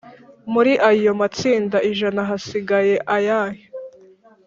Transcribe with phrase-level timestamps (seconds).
[0.53, 3.61] muri ayo ‘matsinda ijana’ hasigaye ayahe?